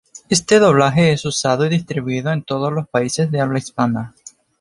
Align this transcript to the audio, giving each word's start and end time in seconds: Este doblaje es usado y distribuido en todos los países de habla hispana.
Este 0.29 0.57
doblaje 0.57 1.11
es 1.11 1.25
usado 1.25 1.63
y 1.63 1.69
distribuido 1.69 2.31
en 2.31 2.41
todos 2.41 2.73
los 2.73 2.87
países 2.87 3.29
de 3.29 3.39
habla 3.39 3.59
hispana. 3.59 4.15